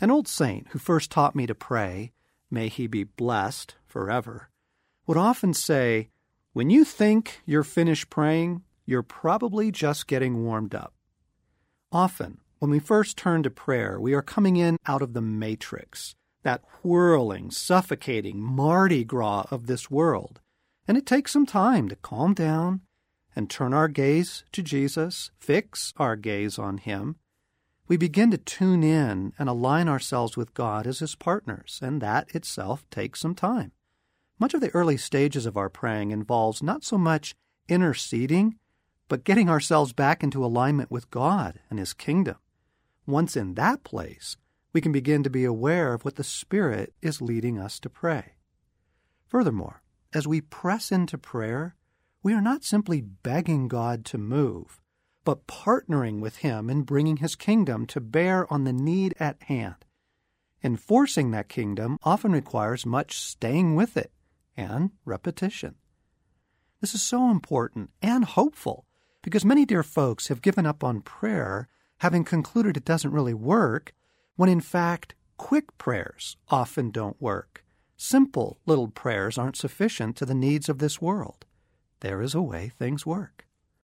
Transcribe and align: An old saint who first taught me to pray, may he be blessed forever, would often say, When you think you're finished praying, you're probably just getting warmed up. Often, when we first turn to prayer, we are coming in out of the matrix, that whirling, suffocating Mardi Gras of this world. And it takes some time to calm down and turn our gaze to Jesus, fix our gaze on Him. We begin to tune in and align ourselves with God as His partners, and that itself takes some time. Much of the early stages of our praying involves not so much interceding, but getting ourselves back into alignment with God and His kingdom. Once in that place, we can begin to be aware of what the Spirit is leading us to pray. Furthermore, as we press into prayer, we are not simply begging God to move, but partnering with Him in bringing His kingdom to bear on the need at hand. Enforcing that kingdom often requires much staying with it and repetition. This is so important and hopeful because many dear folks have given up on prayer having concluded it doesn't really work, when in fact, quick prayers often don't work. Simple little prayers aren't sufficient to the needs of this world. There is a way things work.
An 0.00 0.12
old 0.12 0.28
saint 0.28 0.68
who 0.68 0.78
first 0.78 1.10
taught 1.10 1.34
me 1.34 1.46
to 1.46 1.56
pray, 1.56 2.12
may 2.50 2.68
he 2.68 2.86
be 2.86 3.02
blessed 3.02 3.74
forever, 3.84 4.48
would 5.06 5.16
often 5.16 5.52
say, 5.52 6.10
When 6.52 6.70
you 6.70 6.84
think 6.84 7.40
you're 7.44 7.64
finished 7.64 8.08
praying, 8.08 8.62
you're 8.86 9.02
probably 9.02 9.72
just 9.72 10.06
getting 10.06 10.44
warmed 10.44 10.72
up. 10.74 10.94
Often, 11.90 12.38
when 12.60 12.70
we 12.70 12.78
first 12.78 13.16
turn 13.16 13.42
to 13.42 13.50
prayer, 13.50 14.00
we 14.00 14.14
are 14.14 14.22
coming 14.22 14.56
in 14.56 14.76
out 14.86 15.02
of 15.02 15.14
the 15.14 15.20
matrix, 15.20 16.14
that 16.44 16.62
whirling, 16.84 17.50
suffocating 17.50 18.40
Mardi 18.40 19.02
Gras 19.02 19.46
of 19.50 19.66
this 19.66 19.90
world. 19.90 20.40
And 20.86 20.96
it 20.96 21.06
takes 21.06 21.32
some 21.32 21.46
time 21.46 21.88
to 21.88 21.96
calm 21.96 22.34
down 22.34 22.82
and 23.34 23.50
turn 23.50 23.74
our 23.74 23.88
gaze 23.88 24.44
to 24.52 24.62
Jesus, 24.62 25.32
fix 25.38 25.92
our 25.96 26.14
gaze 26.14 26.56
on 26.56 26.78
Him. 26.78 27.16
We 27.88 27.96
begin 27.96 28.30
to 28.32 28.38
tune 28.38 28.84
in 28.84 29.32
and 29.38 29.48
align 29.48 29.88
ourselves 29.88 30.36
with 30.36 30.52
God 30.52 30.86
as 30.86 30.98
His 30.98 31.14
partners, 31.14 31.80
and 31.82 32.02
that 32.02 32.34
itself 32.34 32.84
takes 32.90 33.20
some 33.20 33.34
time. 33.34 33.72
Much 34.38 34.52
of 34.52 34.60
the 34.60 34.74
early 34.74 34.98
stages 34.98 35.46
of 35.46 35.56
our 35.56 35.70
praying 35.70 36.10
involves 36.10 36.62
not 36.62 36.84
so 36.84 36.98
much 36.98 37.34
interceding, 37.66 38.56
but 39.08 39.24
getting 39.24 39.48
ourselves 39.48 39.94
back 39.94 40.22
into 40.22 40.44
alignment 40.44 40.90
with 40.90 41.10
God 41.10 41.60
and 41.70 41.78
His 41.78 41.94
kingdom. 41.94 42.36
Once 43.06 43.36
in 43.36 43.54
that 43.54 43.84
place, 43.84 44.36
we 44.74 44.82
can 44.82 44.92
begin 44.92 45.22
to 45.22 45.30
be 45.30 45.44
aware 45.44 45.94
of 45.94 46.04
what 46.04 46.16
the 46.16 46.24
Spirit 46.24 46.92
is 47.00 47.22
leading 47.22 47.58
us 47.58 47.80
to 47.80 47.88
pray. 47.88 48.34
Furthermore, 49.26 49.82
as 50.12 50.26
we 50.26 50.42
press 50.42 50.92
into 50.92 51.16
prayer, 51.16 51.74
we 52.22 52.34
are 52.34 52.42
not 52.42 52.64
simply 52.64 53.00
begging 53.00 53.66
God 53.66 54.04
to 54.06 54.18
move, 54.18 54.78
but 55.28 55.46
partnering 55.46 56.20
with 56.20 56.36
Him 56.36 56.70
in 56.70 56.84
bringing 56.84 57.18
His 57.18 57.36
kingdom 57.36 57.84
to 57.88 58.00
bear 58.00 58.50
on 58.50 58.64
the 58.64 58.72
need 58.72 59.14
at 59.20 59.42
hand. 59.42 59.84
Enforcing 60.64 61.32
that 61.32 61.50
kingdom 61.50 61.98
often 62.02 62.32
requires 62.32 62.86
much 62.86 63.20
staying 63.20 63.74
with 63.74 63.94
it 63.98 64.10
and 64.56 64.92
repetition. 65.04 65.74
This 66.80 66.94
is 66.94 67.02
so 67.02 67.30
important 67.30 67.90
and 68.00 68.24
hopeful 68.24 68.86
because 69.20 69.44
many 69.44 69.66
dear 69.66 69.82
folks 69.82 70.28
have 70.28 70.40
given 70.40 70.64
up 70.64 70.82
on 70.82 71.02
prayer 71.02 71.68
having 71.98 72.24
concluded 72.24 72.78
it 72.78 72.86
doesn't 72.86 73.12
really 73.12 73.34
work, 73.34 73.92
when 74.36 74.48
in 74.48 74.62
fact, 74.62 75.14
quick 75.36 75.76
prayers 75.76 76.38
often 76.48 76.90
don't 76.90 77.20
work. 77.20 77.62
Simple 77.98 78.60
little 78.64 78.88
prayers 78.88 79.36
aren't 79.36 79.56
sufficient 79.56 80.16
to 80.16 80.24
the 80.24 80.34
needs 80.34 80.70
of 80.70 80.78
this 80.78 81.02
world. 81.02 81.44
There 82.00 82.22
is 82.22 82.34
a 82.34 82.40
way 82.40 82.70
things 82.70 83.04
work. 83.04 83.44